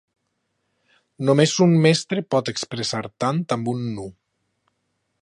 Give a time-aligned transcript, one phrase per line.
[1.29, 4.11] Només un mestre pot expressar tant amb un nu.